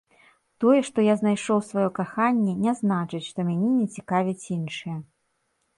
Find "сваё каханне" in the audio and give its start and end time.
1.69-2.57